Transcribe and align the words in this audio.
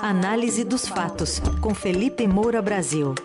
Análise 0.00 0.62
dos 0.62 0.86
fatos, 0.86 1.40
com 1.60 1.74
Felipe 1.74 2.24
Moura 2.24 2.62
Brasil. 2.62 3.16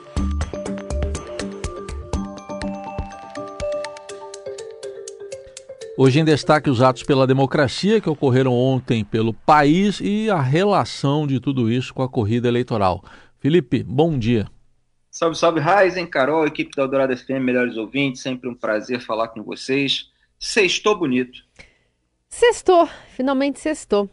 Hoje 5.96 6.20
em 6.20 6.26
destaque 6.26 6.72
os 6.72 6.82
atos 6.82 7.04
pela 7.04 7.28
democracia 7.28 8.02
que 8.02 8.10
ocorreram 8.10 8.54
ontem 8.54 9.06
pelo 9.06 9.36
país 9.36 10.00
e 10.02 10.32
a 10.32 10.42
relação 10.42 11.28
de 11.28 11.40
tudo 11.40 11.72
isso 11.72 11.94
com 11.94 12.02
a 12.02 12.10
corrida 12.10 12.48
eleitoral. 12.48 13.04
Felipe, 13.40 13.84
bom 13.84 14.18
dia. 14.18 14.50
Salve, 15.12 15.38
salve, 15.38 15.60
Raizen, 15.60 16.08
Carol, 16.08 16.48
equipe 16.48 16.76
da 16.76 16.82
Eldorado 16.82 17.16
FM, 17.16 17.40
melhores 17.40 17.78
ouvintes, 17.78 18.24
sempre 18.24 18.50
um 18.50 18.56
prazer 18.56 19.00
falar 19.00 19.28
com 19.28 19.44
vocês. 19.44 20.10
Sextou 20.40 20.98
bonito. 20.98 21.40
Sextou, 22.28 22.90
finalmente 23.16 23.60
sextou. 23.60 24.10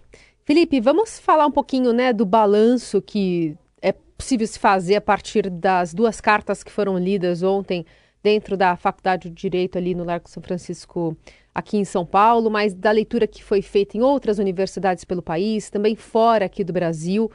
Felipe, 0.50 0.80
vamos 0.80 1.20
falar 1.20 1.46
um 1.46 1.50
pouquinho 1.52 1.92
né, 1.92 2.12
do 2.12 2.26
balanço 2.26 3.00
que 3.00 3.56
é 3.80 3.92
possível 3.92 4.44
se 4.48 4.58
fazer 4.58 4.96
a 4.96 5.00
partir 5.00 5.48
das 5.48 5.94
duas 5.94 6.20
cartas 6.20 6.64
que 6.64 6.72
foram 6.72 6.98
lidas 6.98 7.44
ontem 7.44 7.86
dentro 8.20 8.56
da 8.56 8.74
Faculdade 8.74 9.30
de 9.30 9.34
Direito 9.36 9.78
ali 9.78 9.94
no 9.94 10.02
Largo 10.02 10.28
São 10.28 10.42
Francisco, 10.42 11.16
aqui 11.54 11.76
em 11.76 11.84
São 11.84 12.04
Paulo, 12.04 12.50
mas 12.50 12.74
da 12.74 12.90
leitura 12.90 13.28
que 13.28 13.44
foi 13.44 13.62
feita 13.62 13.96
em 13.96 14.00
outras 14.00 14.40
universidades 14.40 15.04
pelo 15.04 15.22
país, 15.22 15.70
também 15.70 15.94
fora 15.94 16.46
aqui 16.46 16.64
do 16.64 16.72
Brasil, 16.72 17.30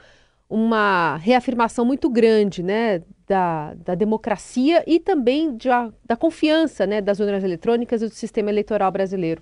uma 0.49 1.15
reafirmação 1.15 1.85
muito 1.85 2.09
grande 2.09 2.61
né, 2.61 3.01
da, 3.25 3.75
da 3.75 3.95
democracia 3.95 4.84
e 4.85 4.99
também 4.99 5.55
de, 5.55 5.70
da 6.05 6.17
confiança 6.17 6.85
né, 6.85 6.99
das 6.99 7.21
urnas 7.21 7.45
eletrônicas 7.45 8.01
e 8.01 8.09
do 8.09 8.13
sistema 8.13 8.49
eleitoral 8.49 8.91
brasileiro. 8.91 9.41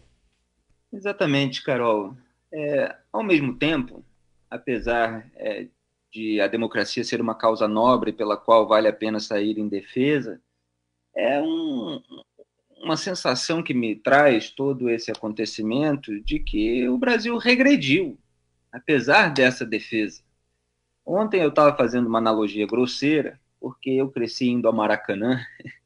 Exatamente, 0.93 1.63
Carol. 1.63 2.15
É, 2.53 2.95
ao 3.11 3.23
mesmo 3.23 3.57
tempo, 3.57 4.05
apesar 4.49 5.27
é, 5.35 5.67
de 6.11 6.39
a 6.39 6.47
democracia 6.47 7.03
ser 7.03 7.19
uma 7.19 7.33
causa 7.33 7.67
nobre 7.67 8.13
pela 8.13 8.37
qual 8.37 8.67
vale 8.67 8.87
a 8.87 8.93
pena 8.93 9.19
sair 9.19 9.57
em 9.57 9.67
defesa, 9.67 10.39
é 11.15 11.41
um, 11.41 11.99
uma 12.83 12.95
sensação 12.95 13.63
que 13.63 13.73
me 13.73 13.95
traz 13.95 14.51
todo 14.51 14.89
esse 14.89 15.09
acontecimento 15.09 16.19
de 16.21 16.39
que 16.39 16.87
o 16.87 16.97
Brasil 16.97 17.35
regrediu, 17.37 18.19
apesar 18.71 19.33
dessa 19.33 19.65
defesa. 19.65 20.21
Ontem 21.03 21.41
eu 21.41 21.49
estava 21.49 21.75
fazendo 21.75 22.07
uma 22.07 22.19
analogia 22.19 22.67
grosseira, 22.67 23.39
porque 23.59 23.89
eu 23.89 24.11
cresci 24.11 24.49
indo 24.49 24.67
ao 24.67 24.73
Maracanã 24.73 25.39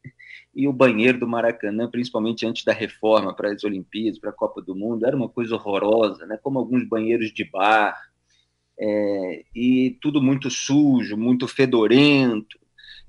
e 0.58 0.68
o 0.68 0.74
banheiro 0.74 1.20
do 1.20 1.28
Maracanã, 1.28 1.88
principalmente 1.88 2.44
antes 2.44 2.64
da 2.64 2.74
reforma 2.74 3.32
para 3.32 3.54
as 3.54 3.64
Olimpíadas, 3.64 4.18
para 4.18 4.32
a 4.32 4.34
Copa 4.34 4.60
do 4.60 4.76
Mundo, 4.76 5.06
era 5.06 5.16
uma 5.16 5.30
coisa 5.30 5.54
horrorosa, 5.54 6.26
né? 6.26 6.40
como 6.42 6.58
alguns 6.58 6.84
banheiros 6.84 7.32
de 7.32 7.44
bar, 7.44 7.96
é, 8.80 9.44
e 9.56 9.98
tudo 10.02 10.20
muito 10.20 10.50
sujo, 10.50 11.16
muito 11.16 11.48
fedorento. 11.48 12.60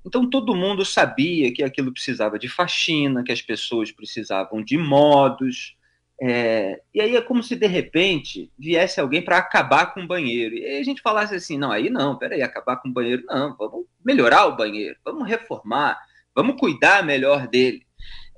Então 0.05 0.29
todo 0.29 0.55
mundo 0.55 0.85
sabia 0.85 1.51
que 1.51 1.63
aquilo 1.63 1.91
precisava 1.91 2.39
de 2.39 2.51
faxina, 2.51 3.25
que 3.25 3.33
as 3.33 3.41
pessoas 3.41 3.91
precisavam 3.91 4.63
de 4.63 4.77
modos, 4.77 5.75
é, 6.21 6.83
e 6.93 7.01
aí 7.01 7.17
é 7.17 7.21
como 7.23 7.43
se 7.43 7.57
de 7.57 7.67
repente 7.67 8.51
viesse 8.59 9.01
alguém 9.01 9.23
para 9.23 9.39
acabar 9.39 9.95
com 9.95 10.03
o 10.03 10.07
banheiro. 10.07 10.55
E 10.55 10.79
a 10.79 10.83
gente 10.83 11.01
falasse 11.01 11.35
assim: 11.35 11.57
não, 11.57 11.71
aí 11.71 11.89
não, 11.89 12.19
peraí, 12.19 12.43
acabar 12.43 12.77
com 12.77 12.89
o 12.89 12.93
banheiro, 12.93 13.23
não, 13.27 13.57
vamos 13.57 13.87
melhorar 14.05 14.47
o 14.47 14.57
banheiro, 14.57 14.97
vamos 15.05 15.27
reformar, 15.27 15.99
Vamos 16.39 16.55
cuidar 16.61 17.05
melhor 17.05 17.49
dele. 17.49 17.85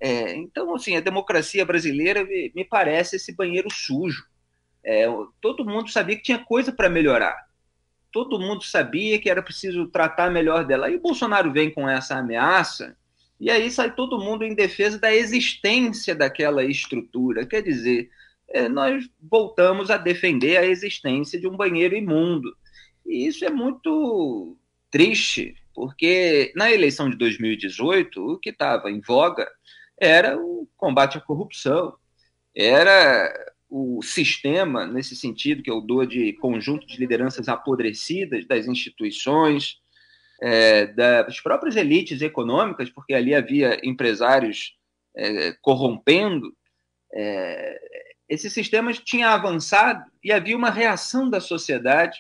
É, 0.00 0.34
então, 0.34 0.74
assim, 0.74 0.96
a 0.96 1.00
democracia 1.00 1.66
brasileira 1.66 2.24
me, 2.24 2.50
me 2.54 2.64
parece 2.64 3.16
esse 3.16 3.30
banheiro 3.36 3.70
sujo. 3.70 4.24
É, 4.82 5.04
todo 5.38 5.66
mundo 5.66 5.90
sabia 5.90 6.16
que 6.16 6.22
tinha 6.22 6.38
coisa 6.38 6.72
para 6.72 6.88
melhorar. 6.88 7.36
Todo 8.10 8.40
mundo 8.40 8.64
sabia 8.64 9.18
que 9.18 9.28
era 9.28 9.42
preciso 9.42 9.86
tratar 9.88 10.30
melhor 10.30 10.64
dela. 10.64 10.86
Aí 10.86 10.96
o 10.96 11.00
Bolsonaro 11.02 11.52
vem 11.52 11.70
com 11.70 11.86
essa 11.86 12.16
ameaça, 12.16 12.96
e 13.38 13.50
aí 13.50 13.70
sai 13.70 13.94
todo 13.94 14.18
mundo 14.18 14.44
em 14.44 14.54
defesa 14.54 14.98
da 14.98 15.14
existência 15.14 16.14
daquela 16.14 16.64
estrutura. 16.64 17.44
Quer 17.44 17.62
dizer, 17.62 18.08
é, 18.48 18.66
nós 18.66 19.10
voltamos 19.20 19.90
a 19.90 19.98
defender 19.98 20.56
a 20.56 20.64
existência 20.64 21.38
de 21.38 21.46
um 21.46 21.54
banheiro 21.54 21.94
imundo. 21.94 22.56
E 23.04 23.26
isso 23.26 23.44
é 23.44 23.50
muito 23.50 24.56
triste, 24.90 25.54
porque 25.80 26.52
na 26.54 26.70
eleição 26.70 27.08
de 27.08 27.16
2018, 27.16 28.22
o 28.22 28.38
que 28.38 28.50
estava 28.50 28.90
em 28.90 29.00
voga 29.00 29.50
era 29.98 30.36
o 30.38 30.68
combate 30.76 31.16
à 31.16 31.22
corrupção, 31.22 31.96
era 32.54 33.32
o 33.66 34.02
sistema, 34.02 34.86
nesse 34.86 35.16
sentido 35.16 35.62
que 35.62 35.70
eu 35.70 35.80
dou 35.80 36.04
de 36.04 36.34
conjunto 36.34 36.86
de 36.86 36.98
lideranças 36.98 37.48
apodrecidas 37.48 38.46
das 38.46 38.66
instituições, 38.66 39.78
é, 40.42 40.86
das 40.88 41.40
próprias 41.40 41.76
elites 41.76 42.20
econômicas, 42.20 42.90
porque 42.90 43.14
ali 43.14 43.34
havia 43.34 43.80
empresários 43.82 44.76
é, 45.16 45.52
corrompendo. 45.62 46.54
É, 47.10 47.80
esse 48.28 48.50
sistema 48.50 48.92
tinha 48.92 49.30
avançado 49.30 50.04
e 50.22 50.30
havia 50.30 50.58
uma 50.58 50.68
reação 50.68 51.30
da 51.30 51.40
sociedade 51.40 52.18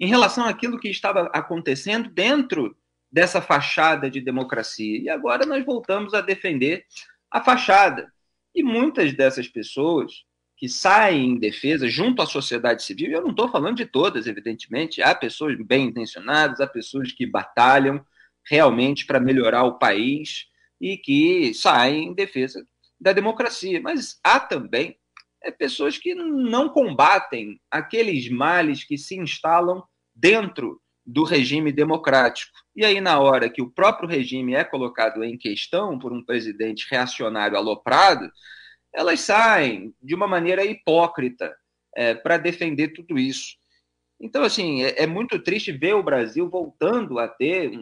em 0.00 0.08
relação 0.08 0.46
àquilo 0.46 0.80
que 0.80 0.88
estava 0.88 1.30
acontecendo 1.32 2.10
dentro 2.10 2.76
dessa 3.10 3.40
fachada 3.40 4.10
de 4.10 4.20
democracia. 4.20 4.98
E 4.98 5.08
agora 5.08 5.46
nós 5.46 5.64
voltamos 5.64 6.14
a 6.14 6.20
defender 6.20 6.84
a 7.30 7.42
fachada. 7.42 8.12
E 8.54 8.62
muitas 8.62 9.12
dessas 9.12 9.48
pessoas 9.48 10.24
que 10.56 10.68
saem 10.68 11.30
em 11.30 11.38
defesa 11.38 11.88
junto 11.88 12.20
à 12.20 12.26
sociedade 12.26 12.82
civil, 12.82 13.12
eu 13.12 13.22
não 13.22 13.30
estou 13.30 13.48
falando 13.48 13.76
de 13.76 13.86
todas, 13.86 14.26
evidentemente, 14.26 15.00
há 15.00 15.14
pessoas 15.14 15.56
bem 15.56 15.86
intencionadas, 15.86 16.60
há 16.60 16.66
pessoas 16.66 17.12
que 17.12 17.24
batalham 17.24 18.04
realmente 18.44 19.06
para 19.06 19.20
melhorar 19.20 19.62
o 19.64 19.78
país 19.78 20.46
e 20.80 20.96
que 20.96 21.54
saem 21.54 22.08
em 22.08 22.14
defesa 22.14 22.66
da 23.00 23.12
democracia, 23.12 23.80
mas 23.80 24.18
há 24.24 24.40
também 24.40 24.98
é, 25.42 25.50
pessoas 25.50 25.96
que 25.96 26.14
não 26.14 26.68
combatem 26.68 27.60
aqueles 27.70 28.28
males 28.28 28.82
que 28.82 28.98
se 28.98 29.16
instalam 29.16 29.82
dentro 30.14 30.82
do 31.08 31.24
regime 31.24 31.72
democrático. 31.72 32.52
E 32.76 32.84
aí, 32.84 33.00
na 33.00 33.18
hora 33.18 33.48
que 33.48 33.62
o 33.62 33.70
próprio 33.70 34.06
regime 34.06 34.54
é 34.54 34.62
colocado 34.62 35.24
em 35.24 35.38
questão 35.38 35.98
por 35.98 36.12
um 36.12 36.22
presidente 36.22 36.86
reacionário 36.90 37.56
aloprado, 37.56 38.30
elas 38.92 39.20
saem 39.20 39.94
de 40.02 40.14
uma 40.14 40.26
maneira 40.26 40.66
hipócrita 40.66 41.56
é, 41.96 42.14
para 42.14 42.36
defender 42.36 42.88
tudo 42.88 43.18
isso. 43.18 43.56
Então, 44.20 44.42
assim, 44.42 44.82
é, 44.82 45.04
é, 45.04 45.06
muito 45.06 45.38
triste 45.38 45.72
ver 45.72 45.94
o 45.94 46.02
Brasil 46.02 46.46
voltando 46.50 47.18
a 47.18 47.26
ter 47.26 47.72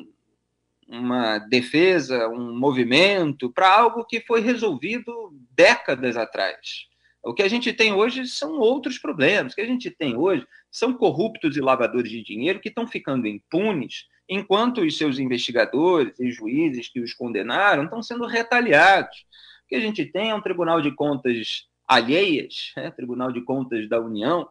uma 0.87 1.39
defesa, 1.39 2.29
um 2.29 2.57
movimento 2.57 3.51
para 3.51 3.69
algo 3.69 4.05
que 4.05 4.21
foi 4.21 4.41
resolvido 4.41 5.35
décadas 5.51 6.17
atrás. 6.17 6.87
O 7.27 7.35
que 7.35 7.43
a 7.43 7.49
gente 7.49 7.73
tem 7.73 7.93
hoje 7.93 8.25
são 8.29 8.61
outros 8.61 8.99
problemas. 8.99 9.53
O 9.53 9.57
que 9.57 9.61
a 9.61 9.67
gente 9.67 9.91
tem 9.91 10.17
hoje 10.17 10.47
são 10.71 10.95
corruptos 10.95 11.57
e 11.57 11.61
lavadores 11.61 12.09
de 12.09 12.23
dinheiro 12.23 12.61
que 12.61 12.69
estão 12.69 12.87
ficando 12.87 13.27
impunes, 13.27 14.07
enquanto 14.29 14.81
os 14.81 14.97
seus 14.97 15.19
investigadores 15.19 16.19
e 16.21 16.31
juízes 16.31 16.89
que 16.89 17.01
os 17.01 17.13
condenaram 17.13 17.83
estão 17.83 18.01
sendo 18.01 18.27
retaliados. 18.27 19.27
O 19.65 19.69
que 19.69 19.75
a 19.75 19.81
gente 19.81 20.05
tem 20.07 20.31
é 20.31 20.35
um 20.37 20.41
Tribunal 20.41 20.81
de 20.81 20.93
Contas 20.93 21.65
alheias, 21.85 22.73
né? 22.77 22.93
Tribunal 22.93 23.33
de 23.33 23.41
Contas 23.41 23.89
da 23.89 24.01
União, 24.01 24.49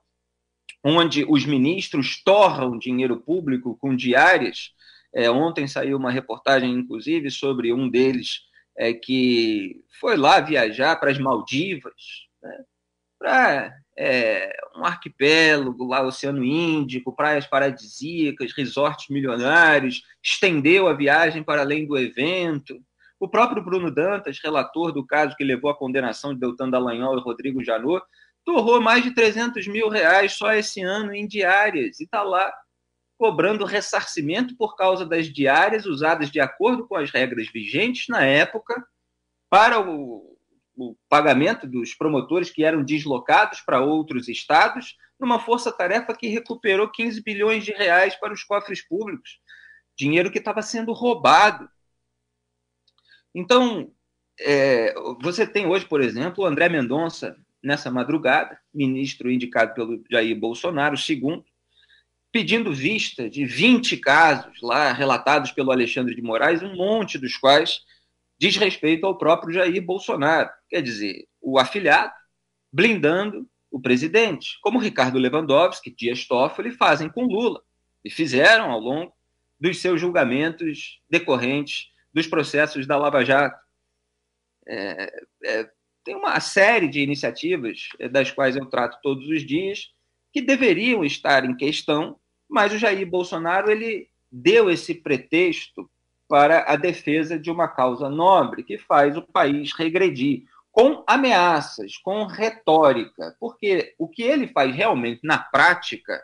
onde 0.83 1.25
os 1.29 1.45
ministros 1.45 2.21
torram 2.23 2.77
dinheiro 2.77 3.21
público 3.21 3.77
com 3.79 3.95
diárias. 3.95 4.73
É, 5.13 5.31
ontem 5.31 5.65
saiu 5.65 5.97
uma 5.97 6.11
reportagem, 6.11 6.73
inclusive, 6.73 7.31
sobre 7.31 7.71
um 7.71 7.87
deles 7.87 8.41
é, 8.77 8.93
que 8.93 9.81
foi 9.97 10.17
lá 10.17 10.41
viajar 10.41 10.97
para 10.97 11.09
as 11.09 11.17
Maldivas, 11.17 12.25
né, 12.45 12.63
para 13.17 13.73
é, 13.97 14.55
um 14.75 14.85
arquipélago 14.85 15.85
lá, 15.87 16.03
Oceano 16.03 16.43
Índico, 16.43 17.15
praias 17.15 17.47
paradisíacas, 17.47 18.53
resorts 18.55 19.07
milionários, 19.09 20.03
estendeu 20.23 20.87
a 20.87 20.93
viagem 20.93 21.43
para 21.43 21.61
além 21.61 21.87
do 21.87 21.97
evento. 21.97 22.79
O 23.19 23.27
próprio 23.27 23.63
Bruno 23.63 23.89
Dantas, 23.89 24.39
relator 24.43 24.91
do 24.91 25.05
caso 25.05 25.35
que 25.35 25.43
levou 25.43 25.71
à 25.71 25.77
condenação 25.77 26.33
de 26.33 26.39
Deltan 26.39 26.69
Dallagnol 26.69 27.17
e 27.17 27.21
Rodrigo 27.21 27.63
Janot, 27.63 28.05
torrou 28.43 28.81
mais 28.81 29.03
de 29.03 29.11
300 29.11 29.65
mil 29.67 29.89
reais 29.89 30.33
só 30.33 30.53
esse 30.53 30.81
ano 30.81 31.13
em 31.13 31.25
diárias 31.25 31.99
e 31.99 32.03
está 32.03 32.21
lá 32.21 32.53
cobrando 33.17 33.65
ressarcimento 33.65 34.55
por 34.57 34.75
causa 34.75 35.05
das 35.05 35.27
diárias 35.27 35.85
usadas 35.85 36.29
de 36.29 36.39
acordo 36.39 36.85
com 36.85 36.95
as 36.95 37.09
regras 37.09 37.47
vigentes 37.47 38.07
na 38.09 38.23
época 38.23 38.85
para 39.49 39.79
o 39.79 40.34
o 40.75 40.95
pagamento 41.07 41.67
dos 41.67 41.93
promotores 41.93 42.49
que 42.49 42.63
eram 42.63 42.83
deslocados 42.83 43.61
para 43.61 43.81
outros 43.81 44.27
estados, 44.27 44.95
numa 45.19 45.39
força-tarefa 45.39 46.15
que 46.15 46.27
recuperou 46.27 46.91
15 46.91 47.23
bilhões 47.23 47.63
de 47.63 47.71
reais 47.71 48.15
para 48.15 48.33
os 48.33 48.43
cofres 48.43 48.85
públicos, 48.85 49.39
dinheiro 49.97 50.31
que 50.31 50.39
estava 50.39 50.61
sendo 50.61 50.91
roubado. 50.91 51.69
Então, 53.33 53.91
é, 54.39 54.93
você 55.21 55.47
tem 55.47 55.65
hoje, 55.65 55.85
por 55.85 56.01
exemplo, 56.01 56.43
o 56.43 56.47
André 56.47 56.67
Mendonça, 56.67 57.37
nessa 57.63 57.89
madrugada, 57.89 58.59
ministro 58.73 59.31
indicado 59.31 59.73
pelo 59.73 60.03
Jair 60.11 60.37
Bolsonaro, 60.37 60.97
segundo, 60.97 61.45
pedindo 62.31 62.73
vista 62.73 63.29
de 63.29 63.45
20 63.45 63.97
casos 63.97 64.61
lá 64.61 64.91
relatados 64.91 65.51
pelo 65.51 65.71
Alexandre 65.71 66.13
de 66.13 66.21
Moraes, 66.21 66.61
um 66.61 66.75
monte 66.75 67.17
dos 67.17 67.37
quais 67.37 67.81
diz 68.37 68.57
respeito 68.57 69.05
ao 69.05 69.17
próprio 69.17 69.53
Jair 69.53 69.81
Bolsonaro. 69.83 70.49
Quer 70.69 70.81
dizer, 70.81 71.27
o 71.41 71.57
afilhado 71.57 72.13
blindando 72.71 73.47
o 73.71 73.79
presidente, 73.79 74.57
como 74.61 74.79
Ricardo 74.79 75.17
Lewandowski, 75.17 75.93
Dias 75.93 76.25
Toffoli 76.25 76.71
fazem 76.71 77.09
com 77.09 77.25
Lula 77.25 77.61
e 78.03 78.09
fizeram 78.09 78.71
ao 78.71 78.79
longo 78.79 79.13
dos 79.59 79.81
seus 79.81 79.99
julgamentos 79.99 81.01
decorrentes 81.09 81.87
dos 82.13 82.27
processos 82.27 82.85
da 82.85 82.97
Lava 82.97 83.23
Jato. 83.23 83.59
É, 84.67 85.25
é, 85.43 85.69
tem 86.03 86.15
uma 86.15 86.39
série 86.39 86.87
de 86.87 87.01
iniciativas 87.01 87.89
é, 87.99 88.07
das 88.07 88.31
quais 88.31 88.55
eu 88.55 88.65
trato 88.65 88.99
todos 89.01 89.27
os 89.27 89.45
dias 89.45 89.91
que 90.31 90.41
deveriam 90.41 91.03
estar 91.03 91.45
em 91.45 91.55
questão, 91.55 92.19
mas 92.49 92.73
o 92.73 92.77
Jair 92.77 93.07
Bolsonaro 93.07 93.71
ele 93.71 94.09
deu 94.31 94.69
esse 94.69 94.93
pretexto 94.93 95.89
para 96.27 96.71
a 96.71 96.75
defesa 96.75 97.37
de 97.37 97.51
uma 97.51 97.67
causa 97.67 98.09
nobre 98.09 98.63
que 98.63 98.77
faz 98.77 99.15
o 99.15 99.21
país 99.21 99.73
regredir 99.73 100.45
com 100.71 101.03
ameaças, 101.07 101.97
com 101.97 102.25
retórica, 102.25 103.35
porque 103.39 103.95
o 103.97 104.09
que 104.09 104.23
ele 104.23 104.47
faz 104.47 104.75
realmente 104.75 105.21
na 105.23 105.37
prática 105.37 106.21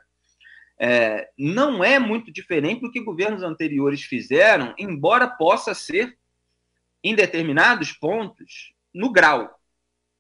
é, 0.78 1.30
não 1.38 1.84
é 1.84 2.00
muito 2.00 2.32
diferente 2.32 2.82
do 2.82 2.92
que 2.92 3.04
governos 3.04 3.44
anteriores 3.44 4.02
fizeram, 4.02 4.74
embora 4.78 5.28
possa 5.28 5.74
ser, 5.74 6.18
em 7.04 7.16
determinados 7.16 7.94
pontos, 7.94 8.74
no 8.94 9.12
grau, 9.12 9.58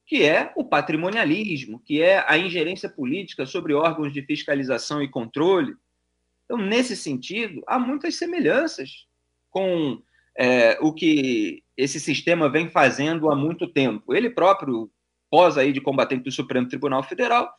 que 0.06 0.24
é 0.24 0.54
o 0.56 0.64
patrimonialismo, 0.64 1.80
que 1.80 2.02
é 2.02 2.24
a 2.28 2.38
ingerência 2.38 2.88
política 2.88 3.46
sobre 3.46 3.74
órgãos 3.74 4.14
de 4.14 4.22
fiscalização 4.22 5.02
e 5.02 5.10
controle. 5.10 5.76
Então, 6.46 6.58
nesse 6.58 6.96
sentido, 6.96 7.64
há 7.68 7.78
muitas 7.78 8.16
semelhanças 8.16 9.08
com 9.52 10.02
é, 10.36 10.78
o 10.82 10.92
que 10.92 11.62
esse 11.78 12.00
sistema 12.00 12.50
vem 12.50 12.70
fazendo 12.70 13.30
há 13.30 13.36
muito 13.36 13.68
tempo. 13.68 14.16
Ele 14.16 14.30
próprio 14.30 14.90
pós 15.30 15.58
aí 15.58 15.72
de 15.72 15.80
combatente 15.80 16.24
do 16.24 16.32
Supremo 16.32 16.68
Tribunal 16.68 17.04
Federal 17.04 17.54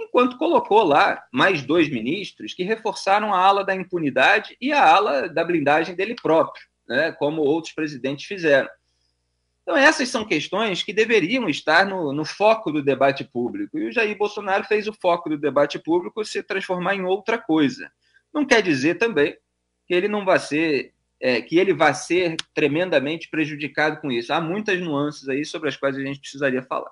enquanto 0.00 0.38
colocou 0.38 0.84
lá 0.84 1.22
mais 1.32 1.62
dois 1.62 1.90
ministros 1.90 2.54
que 2.54 2.62
reforçaram 2.62 3.34
a 3.34 3.38
ala 3.38 3.64
da 3.64 3.74
impunidade 3.74 4.56
e 4.60 4.72
a 4.72 4.84
ala 4.84 5.28
da 5.28 5.42
blindagem 5.42 5.94
dele 5.94 6.14
próprio, 6.14 6.64
né, 6.88 7.12
como 7.12 7.42
outros 7.42 7.74
presidentes 7.74 8.24
fizeram. 8.24 8.68
Então, 9.62 9.76
essas 9.76 10.08
são 10.08 10.24
questões 10.24 10.82
que 10.82 10.94
deveriam 10.94 11.46
estar 11.46 11.84
no, 11.84 12.10
no, 12.12 12.24
foco 12.24 12.72
do 12.72 12.82
debate 12.82 13.22
público. 13.22 13.78
E 13.78 13.88
o 13.88 13.92
Jair 13.92 14.16
Bolsonaro 14.16 14.64
fez 14.64 14.88
o 14.88 14.94
foco 14.94 15.28
do 15.28 15.36
debate 15.36 15.78
público 15.78 16.24
se 16.24 16.42
transformar 16.42 16.94
em 16.94 17.04
outra 17.04 17.36
coisa. 17.36 17.90
Não 18.32 18.46
quer 18.46 18.62
dizer 18.62 18.94
também 18.94 19.36
que 19.86 19.92
ele 19.92 20.08
não 20.08 20.24
vai 20.24 20.38
ser, 20.38 20.94
é, 21.20 21.40
que 21.40 21.58
ele 21.58 21.74
vai 21.74 21.94
ser 21.94 22.36
tremendamente 22.54 23.28
prejudicado 23.30 24.00
com 24.00 24.10
isso. 24.10 24.32
Há 24.32 24.40
muitas 24.40 24.80
nuances 24.80 25.28
aí 25.28 25.44
sobre 25.44 25.68
as 25.68 25.76
quais 25.76 25.96
a 25.96 26.00
gente 26.00 26.20
precisaria 26.20 26.62
falar. 26.62 26.90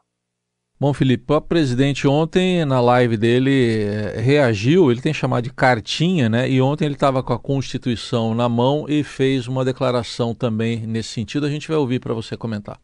Bom, 0.78 0.92
Felipe, 0.92 1.32
o 1.32 1.40
presidente 1.40 2.06
ontem, 2.06 2.62
na 2.66 2.82
live 2.82 3.16
dele, 3.16 3.82
eh, 3.82 4.20
reagiu, 4.20 4.90
ele 4.90 5.00
tem 5.00 5.14
chamado 5.14 5.44
de 5.44 5.50
cartinha, 5.50 6.28
né? 6.28 6.50
E 6.50 6.60
ontem 6.60 6.84
ele 6.84 6.92
estava 6.92 7.22
com 7.22 7.32
a 7.32 7.38
Constituição 7.38 8.34
na 8.34 8.46
mão 8.46 8.84
e 8.86 9.02
fez 9.02 9.48
uma 9.48 9.64
declaração 9.64 10.34
também 10.34 10.86
nesse 10.86 11.08
sentido. 11.08 11.46
A 11.46 11.48
gente 11.48 11.66
vai 11.66 11.78
ouvir 11.78 11.98
para 11.98 12.12
você 12.12 12.36
comentar. 12.36 12.76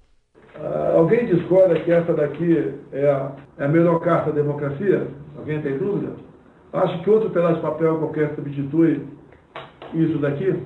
Uh, 0.57 0.97
alguém 0.97 1.27
discorda 1.27 1.79
que 1.81 1.93
essa 1.93 2.15
daqui 2.15 2.73
é 2.93 3.11
a, 3.11 3.33
é 3.59 3.65
a 3.67 3.69
melhor 3.69 4.01
carta 4.01 4.33
da 4.33 4.41
democracia? 4.41 5.09
Alguém 5.37 5.61
tem 5.61 5.77
dúvida? 5.77 6.15
Acho 6.73 7.03
que 7.03 7.11
outro 7.11 7.29
pedaço 7.29 7.57
de 7.57 7.61
papel 7.61 7.99
qualquer 7.99 8.35
substitui 8.35 9.07
isso 9.93 10.17
daqui? 10.17 10.57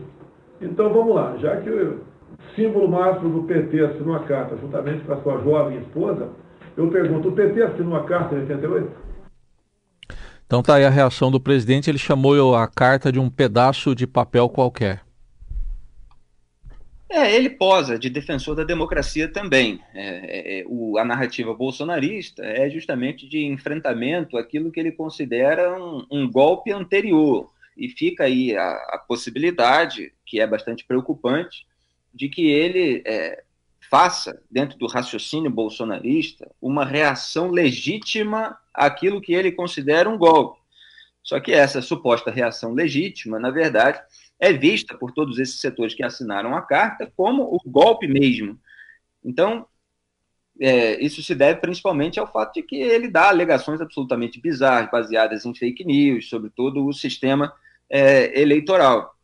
Então 0.60 0.92
vamos 0.92 1.14
lá, 1.14 1.36
já 1.38 1.60
que 1.60 1.70
o 1.70 2.00
símbolo 2.54 2.88
máximo 2.88 3.40
do 3.40 3.46
PT 3.46 3.80
assinou 3.80 4.14
a 4.14 4.24
carta 4.24 4.56
juntamente 4.56 5.04
com 5.04 5.12
a 5.12 5.22
sua 5.22 5.38
jovem 5.42 5.78
esposa, 5.78 6.30
eu 6.76 6.90
pergunto, 6.90 7.28
o 7.28 7.32
PT 7.32 7.62
assinou 7.62 7.96
a 7.96 8.04
carta 8.04 8.34
em 8.34 8.40
88? 8.40 8.90
Então 10.46 10.62
tá 10.62 10.76
aí 10.76 10.84
a 10.84 10.90
reação 10.90 11.30
do 11.30 11.40
presidente, 11.40 11.90
ele 11.90 11.98
chamou 11.98 12.54
a 12.54 12.68
carta 12.68 13.10
de 13.10 13.18
um 13.18 13.28
pedaço 13.28 13.94
de 13.94 14.06
papel 14.06 14.48
qualquer. 14.48 15.06
É, 17.08 17.34
ele 17.34 17.50
posa 17.50 17.98
de 17.98 18.10
defensor 18.10 18.56
da 18.56 18.64
democracia 18.64 19.28
também. 19.28 19.80
É, 19.94 20.60
é, 20.60 20.64
o, 20.66 20.98
a 20.98 21.04
narrativa 21.04 21.54
bolsonarista 21.54 22.44
é 22.44 22.68
justamente 22.68 23.28
de 23.28 23.44
enfrentamento 23.44 24.36
àquilo 24.36 24.72
que 24.72 24.80
ele 24.80 24.90
considera 24.90 25.80
um, 25.80 26.04
um 26.10 26.30
golpe 26.30 26.72
anterior. 26.72 27.48
E 27.76 27.88
fica 27.88 28.24
aí 28.24 28.56
a, 28.56 28.70
a, 28.70 29.04
possibilidade, 29.06 30.12
que 30.24 30.40
é 30.40 30.46
bastante 30.46 30.84
preocupante, 30.84 31.66
de 32.12 32.28
que 32.28 32.46
ele 32.46 33.02
é, 33.06 33.44
faça, 33.90 34.42
dentro 34.50 34.78
do 34.78 34.86
raciocínio 34.86 35.50
bolsonarista, 35.50 36.50
uma 36.60 36.84
reação 36.84 37.50
legítima 37.50 38.58
àquilo 38.72 39.20
que 39.20 39.34
ele 39.34 39.52
considera 39.52 40.08
um 40.08 40.16
golpe. 40.16 40.60
Só 41.22 41.40
que 41.40 41.52
essa 41.52 41.82
suposta 41.82 42.30
reação 42.30 42.72
legítima, 42.72 43.38
na 43.38 43.50
verdade, 43.50 44.00
é 44.38 44.52
vista 44.52 44.96
por 44.96 45.12
todos 45.12 45.38
esses 45.38 45.60
setores 45.60 45.94
que 45.94 46.04
assinaram 46.04 46.54
a 46.54 46.62
carta 46.62 47.12
como 47.16 47.42
o 47.42 47.60
golpe 47.68 48.06
mesmo. 48.06 48.58
Então, 49.24 49.66
é, 50.60 51.02
isso 51.04 51.22
se 51.22 51.34
deve 51.34 51.60
principalmente 51.60 52.18
ao 52.18 52.30
fato 52.30 52.54
de 52.54 52.62
que 52.62 52.76
ele 52.76 53.08
dá 53.08 53.28
alegações 53.28 53.80
absolutamente 53.80 54.40
bizarras, 54.40 54.90
baseadas 54.90 55.44
em 55.44 55.54
fake 55.54 55.84
news, 55.84 56.28
sobre 56.28 56.50
todo 56.50 56.86
o 56.86 56.92
sistema 56.92 57.52
é, 57.90 58.40
eleitoral. 58.40 59.14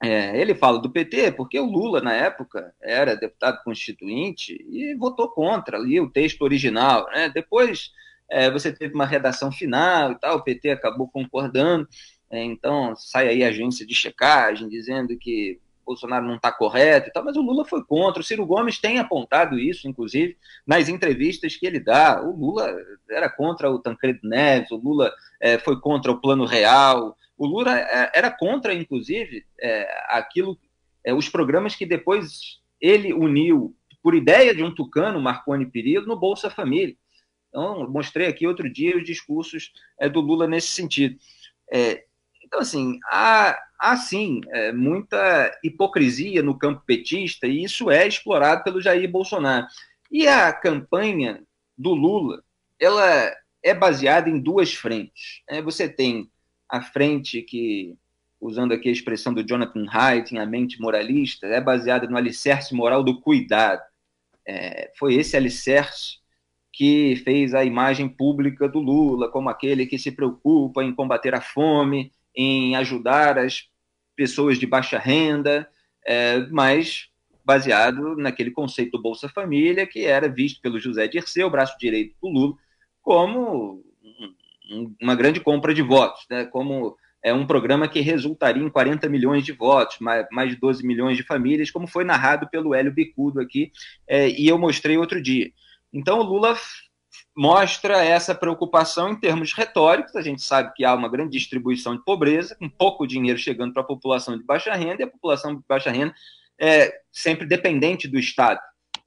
É, 0.00 0.40
ele 0.40 0.54
fala 0.54 0.78
do 0.78 0.90
PT 0.90 1.32
porque 1.32 1.58
o 1.58 1.66
Lula, 1.66 2.00
na 2.00 2.12
época, 2.12 2.72
era 2.80 3.16
deputado 3.16 3.62
constituinte 3.64 4.52
e 4.70 4.94
votou 4.94 5.28
contra 5.28 5.76
ali 5.76 6.00
o 6.00 6.10
texto 6.10 6.42
original. 6.42 7.06
Né? 7.10 7.28
Depois 7.28 7.90
é, 8.30 8.50
você 8.50 8.72
teve 8.72 8.94
uma 8.94 9.06
redação 9.06 9.50
final 9.50 10.12
e 10.12 10.18
tal, 10.18 10.36
o 10.36 10.42
PT 10.42 10.70
acabou 10.70 11.08
concordando. 11.08 11.88
É, 12.30 12.42
então 12.44 12.94
sai 12.94 13.28
aí 13.28 13.42
a 13.42 13.48
agência 13.48 13.86
de 13.86 13.94
checagem 13.94 14.68
dizendo 14.68 15.16
que 15.16 15.58
Bolsonaro 15.88 16.26
não 16.26 16.36
está 16.36 16.52
correto 16.52 17.08
e 17.08 17.12
tal, 17.12 17.24
mas 17.24 17.36
o 17.36 17.40
Lula 17.40 17.64
foi 17.64 17.82
contra. 17.82 18.20
O 18.20 18.24
Ciro 18.24 18.44
Gomes 18.44 18.78
tem 18.78 18.98
apontado 18.98 19.58
isso, 19.58 19.88
inclusive, 19.88 20.36
nas 20.66 20.88
entrevistas 20.88 21.56
que 21.56 21.66
ele 21.66 21.80
dá. 21.80 22.22
O 22.22 22.36
Lula 22.36 22.76
era 23.10 23.30
contra 23.30 23.70
o 23.70 23.78
Tancredo 23.78 24.20
Neves, 24.22 24.70
o 24.70 24.76
Lula 24.76 25.10
é, 25.40 25.58
foi 25.58 25.80
contra 25.80 26.12
o 26.12 26.20
Plano 26.20 26.44
Real, 26.44 27.16
o 27.38 27.46
Lula 27.46 27.78
é, 27.78 28.10
era 28.14 28.30
contra, 28.30 28.74
inclusive, 28.74 29.46
é, 29.60 29.88
aquilo, 30.08 30.58
é, 31.04 31.14
os 31.14 31.28
programas 31.28 31.76
que 31.76 31.86
depois 31.86 32.58
ele 32.80 33.14
uniu 33.14 33.74
por 34.02 34.14
ideia 34.14 34.54
de 34.54 34.62
um 34.62 34.74
tucano, 34.74 35.20
Marconi 35.20 35.64
Perillo, 35.64 36.06
no 36.06 36.18
Bolsa 36.18 36.50
Família. 36.50 36.96
Então, 37.48 37.88
mostrei 37.88 38.26
aqui 38.26 38.46
outro 38.46 38.70
dia 38.70 38.96
os 38.96 39.04
discursos 39.04 39.72
é, 40.00 40.08
do 40.08 40.20
Lula 40.20 40.48
nesse 40.48 40.68
sentido. 40.68 41.16
É, 41.72 42.04
então, 42.42 42.60
assim, 42.60 42.98
há, 43.06 43.56
há 43.78 43.96
sim 43.96 44.40
é, 44.48 44.72
muita 44.72 45.52
hipocrisia 45.62 46.42
no 46.42 46.58
campo 46.58 46.82
petista, 46.84 47.46
e 47.46 47.62
isso 47.62 47.88
é 47.88 48.06
explorado 48.06 48.64
pelo 48.64 48.80
Jair 48.80 49.08
Bolsonaro. 49.08 49.66
E 50.10 50.26
a 50.26 50.52
campanha 50.52 51.42
do 51.76 51.94
Lula, 51.94 52.42
ela 52.80 53.32
é 53.62 53.74
baseada 53.74 54.28
em 54.28 54.40
duas 54.40 54.72
frentes. 54.72 55.42
você 55.62 55.88
tem 55.88 56.30
a 56.68 56.82
frente 56.82 57.42
que, 57.42 57.96
usando 58.40 58.72
aqui 58.72 58.88
a 58.88 58.92
expressão 58.92 59.32
do 59.32 59.46
Jonathan 59.46 59.86
Haidt, 59.90 60.36
a 60.36 60.46
mente 60.46 60.80
moralista, 60.80 61.46
é 61.46 61.60
baseada 61.60 62.06
no 62.06 62.16
alicerce 62.16 62.74
moral 62.74 63.02
do 63.02 63.20
cuidado. 63.20 63.82
É, 64.46 64.92
foi 64.98 65.14
esse 65.14 65.36
alicerce 65.36 66.18
que 66.72 67.16
fez 67.24 67.54
a 67.54 67.64
imagem 67.64 68.08
pública 68.08 68.68
do 68.68 68.78
Lula 68.78 69.30
como 69.30 69.48
aquele 69.48 69.86
que 69.86 69.98
se 69.98 70.12
preocupa 70.12 70.84
em 70.84 70.94
combater 70.94 71.34
a 71.34 71.40
fome, 71.40 72.12
em 72.34 72.76
ajudar 72.76 73.38
as 73.38 73.68
pessoas 74.14 74.58
de 74.58 74.66
baixa 74.66 74.98
renda, 74.98 75.68
é, 76.06 76.38
mas 76.50 77.08
baseado 77.44 78.14
naquele 78.16 78.50
conceito 78.50 78.92
do 78.92 79.02
Bolsa 79.02 79.28
Família, 79.28 79.86
que 79.86 80.04
era 80.04 80.28
visto 80.28 80.60
pelo 80.60 80.78
José 80.78 81.08
Dirceu, 81.08 81.48
braço 81.50 81.78
direito 81.78 82.14
do 82.20 82.28
Lula, 82.28 82.54
como 83.02 83.82
uma 85.00 85.14
grande 85.14 85.40
compra 85.40 85.72
de 85.72 85.82
votos, 85.82 86.24
né? 86.30 86.44
como 86.44 86.96
é 87.22 87.32
um 87.32 87.46
programa 87.46 87.88
que 87.88 88.00
resultaria 88.00 88.62
em 88.62 88.70
40 88.70 89.08
milhões 89.08 89.44
de 89.44 89.52
votos, 89.52 89.98
mais, 89.98 90.50
de 90.50 90.56
12 90.56 90.86
milhões 90.86 91.16
de 91.16 91.22
famílias, 91.22 91.70
como 91.70 91.86
foi 91.86 92.04
narrado 92.04 92.48
pelo 92.48 92.74
Hélio 92.74 92.92
Bicudo 92.92 93.40
aqui, 93.40 93.72
é, 94.06 94.28
e 94.28 94.46
eu 94.46 94.58
mostrei 94.58 94.96
outro 94.96 95.20
dia. 95.20 95.50
Então, 95.92 96.20
o 96.20 96.22
Lula 96.22 96.56
mostra 97.36 98.04
essa 98.04 98.34
preocupação 98.34 99.10
em 99.10 99.16
termos 99.16 99.52
retóricos. 99.52 100.14
A 100.14 100.22
gente 100.22 100.42
sabe 100.42 100.72
que 100.74 100.84
há 100.84 100.94
uma 100.94 101.08
grande 101.08 101.32
distribuição 101.38 101.96
de 101.96 102.04
pobreza, 102.04 102.54
com 102.56 102.68
pouco 102.68 103.06
dinheiro 103.06 103.38
chegando 103.38 103.72
para 103.72 103.82
a 103.82 103.86
população 103.86 104.36
de 104.36 104.44
baixa 104.44 104.74
renda, 104.74 105.02
e 105.02 105.04
a 105.04 105.10
população 105.10 105.56
de 105.56 105.62
baixa 105.68 105.90
renda 105.90 106.14
é 106.60 107.00
sempre 107.10 107.46
dependente 107.46 108.06
do 108.06 108.18
Estado. 108.18 108.60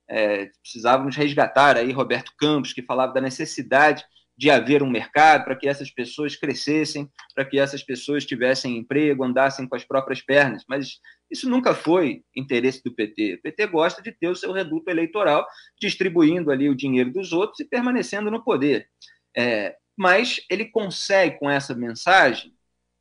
É, 0.07 0.49
precisávamos 0.61 1.15
resgatar 1.15 1.77
aí 1.77 1.91
Roberto 1.91 2.33
Campos, 2.37 2.73
que 2.73 2.81
falava 2.81 3.13
da 3.13 3.21
necessidade 3.21 4.03
de 4.41 4.49
haver 4.49 4.81
um 4.81 4.89
mercado, 4.89 5.45
para 5.45 5.55
que 5.55 5.67
essas 5.67 5.91
pessoas 5.91 6.35
crescessem, 6.35 7.07
para 7.35 7.45
que 7.45 7.59
essas 7.59 7.83
pessoas 7.83 8.25
tivessem 8.25 8.75
emprego, 8.75 9.23
andassem 9.23 9.67
com 9.67 9.75
as 9.75 9.85
próprias 9.85 10.19
pernas. 10.19 10.63
Mas 10.67 10.99
isso 11.29 11.47
nunca 11.47 11.75
foi 11.75 12.23
interesse 12.35 12.81
do 12.83 12.91
PT. 12.91 13.35
O 13.35 13.41
PT 13.43 13.67
gosta 13.67 14.01
de 14.01 14.11
ter 14.11 14.29
o 14.29 14.35
seu 14.35 14.51
reduto 14.51 14.89
eleitoral, 14.89 15.45
distribuindo 15.79 16.49
ali 16.49 16.69
o 16.69 16.75
dinheiro 16.75 17.13
dos 17.13 17.31
outros 17.31 17.59
e 17.59 17.65
permanecendo 17.65 18.31
no 18.31 18.43
poder. 18.43 18.89
É, 19.37 19.75
mas 19.95 20.43
ele 20.49 20.65
consegue, 20.65 21.37
com 21.37 21.47
essa 21.47 21.75
mensagem, 21.75 22.51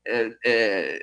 é, 0.06 0.36
é, 0.44 0.98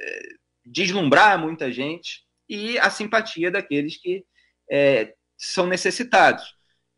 deslumbrar 0.63 1.39
muita 1.39 1.71
gente 1.71 2.21
e 2.47 2.77
a 2.77 2.91
simpatia 2.91 3.49
daqueles 3.49 3.99
que 3.99 4.23
é, 4.71 5.15
são 5.35 5.65
necessitados. 5.65 6.55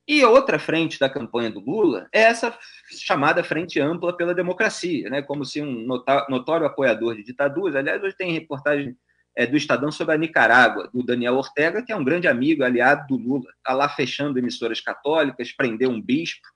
E 0.09 0.25
outra 0.25 0.57
frente 0.57 0.99
da 0.99 1.07
campanha 1.07 1.51
do 1.51 1.59
Lula 1.59 2.09
é 2.11 2.21
essa 2.21 2.57
chamada 2.89 3.43
Frente 3.43 3.79
Ampla 3.79 4.17
pela 4.17 4.33
Democracia, 4.33 5.07
né? 5.07 5.21
como 5.21 5.45
se 5.45 5.61
um 5.61 5.85
notório 6.27 6.65
apoiador 6.65 7.15
de 7.15 7.23
ditaduras. 7.23 7.75
Aliás, 7.75 8.01
hoje 8.01 8.15
tem 8.17 8.33
reportagem 8.33 8.97
é, 9.37 9.45
do 9.45 9.55
Estadão 9.55 9.91
sobre 9.91 10.15
a 10.15 10.17
Nicarágua, 10.17 10.89
do 10.91 11.03
Daniel 11.03 11.35
Ortega, 11.35 11.83
que 11.83 11.91
é 11.91 11.95
um 11.95 12.03
grande 12.03 12.27
amigo, 12.27 12.63
aliado 12.63 13.05
do 13.05 13.21
Lula. 13.21 13.51
Está 13.57 13.75
lá 13.75 13.87
fechando 13.87 14.39
emissoras 14.39 14.81
católicas, 14.81 15.51
prendeu 15.51 15.91
um 15.91 16.01
bispo. 16.01 16.47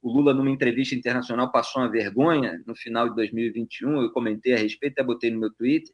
O 0.00 0.12
Lula, 0.12 0.32
numa 0.32 0.48
entrevista 0.48 0.94
internacional, 0.94 1.50
passou 1.50 1.82
uma 1.82 1.90
vergonha 1.90 2.62
no 2.64 2.76
final 2.76 3.08
de 3.08 3.16
2021. 3.16 4.02
Eu 4.02 4.12
comentei 4.12 4.54
a 4.54 4.56
respeito, 4.56 4.92
até 4.92 5.02
botei 5.02 5.32
no 5.32 5.40
meu 5.40 5.52
Twitter. 5.52 5.92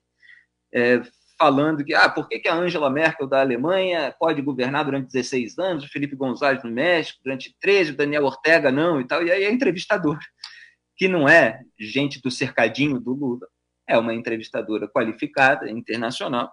É, 0.71 1.01
falando 1.39 1.85
que, 1.85 1.95
ah, 1.95 2.09
por 2.09 2.29
que, 2.29 2.39
que 2.39 2.49
a 2.49 2.55
Angela 2.55 2.91
Merkel 2.91 3.27
da 3.27 3.41
Alemanha 3.41 4.15
pode 4.19 4.41
governar 4.41 4.85
durante 4.85 5.13
16 5.13 5.59
anos, 5.59 5.85
o 5.85 5.89
Felipe 5.89 6.17
González 6.17 6.63
no 6.65 6.71
México 6.71 7.21
durante 7.23 7.55
13, 7.61 7.93
o 7.93 7.97
Daniel 7.97 8.25
Ortega 8.25 8.73
não 8.73 9.01
e 9.01 9.07
tal, 9.07 9.23
e 9.23 9.31
aí 9.31 9.45
a 9.45 9.51
entrevistadora, 9.51 10.19
que 10.97 11.09
não 11.09 11.29
é 11.29 11.61
gente 11.79 12.21
do 12.23 12.31
cercadinho 12.31 12.99
do 12.99 13.13
Lula, 13.13 13.47
é 13.87 13.99
uma 13.99 14.15
entrevistadora 14.15 14.89
qualificada, 14.89 15.71
internacional, 15.71 16.53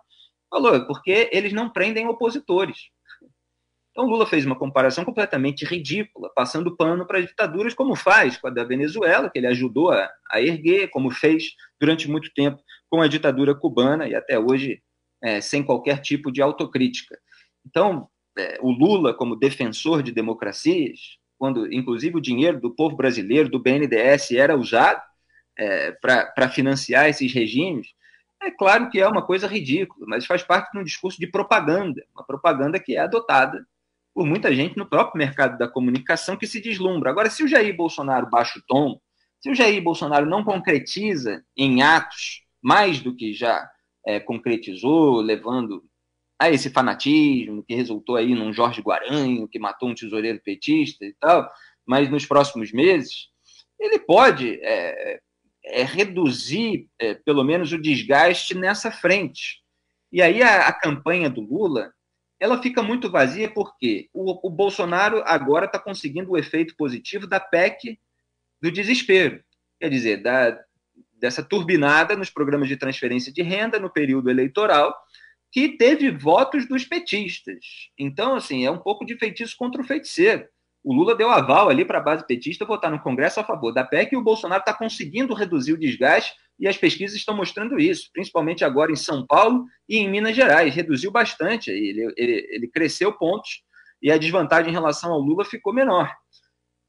falou, 0.50 0.86
porque 0.86 1.30
eles 1.32 1.54
não 1.54 1.70
prendem 1.70 2.08
opositores. 2.08 2.78
Então, 3.94 4.06
Lula 4.06 4.26
fez 4.26 4.44
uma 4.44 4.56
comparação 4.56 5.06
completamente 5.06 5.66
ridícula, 5.66 6.32
passando 6.36 6.76
pano 6.76 7.06
para 7.06 7.22
ditaduras, 7.22 7.76
como 7.76 7.96
faz 7.96 8.38
com 8.38 8.48
a 8.48 8.50
da 8.50 8.64
Venezuela, 8.64 9.30
que 9.30 9.38
ele 9.38 9.46
ajudou 9.46 9.92
a, 9.92 10.10
a, 10.32 10.42
erguer, 10.42 10.90
como 10.90 11.12
fez 11.12 11.52
durante 11.80 12.10
muito 12.10 12.34
tempo 12.34 12.60
com 12.94 13.02
a 13.02 13.08
ditadura 13.08 13.56
cubana 13.56 14.08
e 14.08 14.14
até 14.14 14.38
hoje 14.38 14.80
é, 15.20 15.42
sem 15.42 15.64
qualquer 15.64 16.00
tipo 16.00 16.32
de 16.32 16.44
autocrítica. 16.44 17.18
Então, 17.66 18.08
é, 18.38 18.60
o 18.62 18.70
Lula, 18.70 19.16
como 19.16 19.36
defensor 19.36 20.04
de 20.04 20.12
democracias, 20.12 21.18
quando 21.36 21.74
inclusive 21.74 22.18
o 22.18 22.22
dinheiro 22.22 22.62
do 22.62 22.70
povo 22.70 22.96
brasileiro, 22.96 23.50
do 23.50 23.58
BNDES, 23.58 24.34
era 24.34 24.56
usado 24.56 25.02
é, 25.58 25.92
para 25.94 26.50
financiar 26.50 27.10
esses 27.10 27.34
regimes, 27.34 27.88
é 28.40 28.52
claro 28.52 28.92
que 28.92 29.00
é 29.00 29.08
uma 29.08 29.26
coisa 29.26 29.48
ridícula, 29.48 30.06
mas 30.08 30.28
faz 30.28 30.44
parte 30.44 30.72
de 30.72 30.78
um 30.78 30.84
discurso 30.84 31.20
de 31.20 31.26
propaganda, 31.26 32.06
uma 32.14 32.24
propaganda 32.24 32.80
que 32.80 32.96
é 32.96 33.00
adotada 33.00 33.66
por 34.14 34.24
muita 34.24 34.54
gente 34.54 34.78
no 34.78 34.86
próprio 34.86 35.18
mercado 35.18 35.58
da 35.58 35.68
comunicação 35.68 36.38
que 36.38 36.46
se 36.46 36.62
deslumbra. 36.62 37.10
Agora, 37.10 37.32
se 37.32 37.44
o 37.44 37.48
Jair 37.48 37.76
Bolsonaro 37.76 38.30
baixa 38.30 38.60
o 38.60 38.64
tom, 38.68 39.02
se 39.42 39.50
o 39.50 39.56
Jair 39.56 39.82
Bolsonaro 39.82 40.28
não 40.28 40.44
concretiza 40.44 41.44
em 41.58 41.82
atos 41.82 42.43
mais 42.64 43.02
do 43.02 43.16
que 43.16 43.34
já 43.34 43.70
é, 44.06 44.20
concretizou, 44.20 45.22
levando 45.22 45.84
a 46.40 46.50
esse 46.50 46.70
fanatismo 46.70 47.64
que 47.64 47.76
resultou 47.76 48.16
aí 48.16 48.34
num 48.34 48.54
Jorge 48.54 48.82
Guaranho, 48.82 49.48
que 49.48 49.60
matou 49.60 49.90
um 49.90 49.96
tesoureiro 49.96 50.42
petista 50.42 51.06
e 51.06 51.14
tal, 51.20 51.50
mas 51.86 52.10
nos 52.10 52.26
próximos 52.26 52.72
meses, 52.72 53.30
ele 53.80 54.00
pode 54.00 54.60
é, 54.62 55.20
é, 55.66 55.84
reduzir, 55.84 56.88
é, 57.00 57.14
pelo 57.14 57.44
menos, 57.44 57.72
o 57.72 57.82
desgaste 57.82 58.56
nessa 58.56 58.92
frente. 58.92 59.62
E 60.12 60.22
aí 60.22 60.42
a, 60.42 60.68
a 60.68 60.74
campanha 60.74 61.30
do 61.30 61.42
Lula 61.42 61.94
ela 62.40 62.62
fica 62.62 62.84
muito 62.84 63.10
vazia 63.10 63.50
porque 63.50 64.10
o, 64.14 64.48
o 64.48 64.50
Bolsonaro 64.50 65.24
agora 65.26 65.66
está 65.66 65.80
conseguindo 65.80 66.32
o 66.32 66.38
efeito 66.38 66.76
positivo 66.76 67.26
da 67.26 67.40
PEC 67.40 67.98
do 68.62 68.70
desespero, 68.70 69.42
quer 69.80 69.90
dizer, 69.90 70.22
da, 70.22 70.52
dessa 71.24 71.42
turbinada 71.42 72.16
nos 72.16 72.30
programas 72.30 72.68
de 72.68 72.78
transferência 72.78 73.32
de 73.32 73.42
renda 73.42 73.80
no 73.80 73.90
período 73.90 74.30
eleitoral, 74.30 74.94
que 75.52 75.78
teve 75.78 76.12
votos 76.12 76.68
dos 76.68 76.84
petistas. 76.84 77.90
Então, 77.98 78.36
assim, 78.36 78.66
é 78.66 78.70
um 78.70 78.78
pouco 78.78 79.06
de 79.06 79.18
feitiço 79.18 79.56
contra 79.58 79.82
o 79.82 79.86
feiticeiro 79.86 80.46
o 80.84 80.94
Lula 80.94 81.16
deu 81.16 81.30
aval 81.30 81.70
ali 81.70 81.86
para 81.86 82.00
a 82.00 82.02
base 82.02 82.28
petista 82.28 82.66
votar 82.66 82.92
no 82.92 83.00
Congresso 83.00 83.40
a 83.40 83.44
favor 83.44 83.72
da 83.72 83.86
PEC 83.86 84.14
e 84.14 84.18
o 84.18 84.22
Bolsonaro 84.22 84.60
está 84.60 84.74
conseguindo 84.74 85.34
reduzir 85.34 85.72
o 85.72 85.80
desgaste 85.80 86.34
e 86.60 86.68
as 86.68 86.78
pesquisas 86.78 87.16
estão 87.16 87.36
mostrando 87.36 87.80
isso, 87.80 88.10
principalmente 88.12 88.66
agora 88.66 88.92
em 88.92 88.96
São 88.96 89.26
Paulo 89.26 89.66
e 89.88 89.98
em 89.98 90.10
Minas 90.10 90.36
Gerais. 90.36 90.76
Reduziu 90.76 91.10
bastante, 91.10 91.72
ele, 91.72 92.14
ele, 92.18 92.48
ele 92.52 92.68
cresceu 92.68 93.14
pontos 93.14 93.64
e 94.02 94.12
a 94.12 94.18
desvantagem 94.18 94.70
em 94.70 94.74
relação 94.74 95.14
ao 95.14 95.20
Lula 95.20 95.46
ficou 95.46 95.74
menor. 95.74 96.14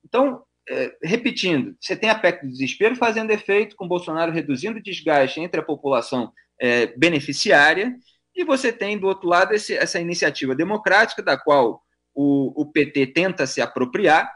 Então, 0.04 0.42
é, 0.68 0.96
repetindo, 1.02 1.76
você 1.80 1.96
tem 1.96 2.10
a 2.10 2.14
PEC 2.14 2.42
do 2.42 2.52
desespero 2.52 2.96
fazendo 2.96 3.30
efeito, 3.30 3.76
com 3.76 3.88
Bolsonaro 3.88 4.32
reduzindo 4.32 4.78
o 4.78 4.82
desgaste 4.82 5.40
entre 5.40 5.60
a 5.60 5.64
população 5.64 6.32
é, 6.60 6.86
beneficiária, 6.96 7.94
e 8.34 8.44
você 8.44 8.72
tem, 8.72 8.98
do 8.98 9.06
outro 9.06 9.28
lado, 9.28 9.54
esse, 9.54 9.76
essa 9.76 10.00
iniciativa 10.00 10.54
democrática, 10.54 11.22
da 11.22 11.36
qual 11.36 11.82
o, 12.14 12.62
o 12.62 12.66
PT 12.66 13.08
tenta 13.08 13.46
se 13.46 13.60
apropriar, 13.60 14.30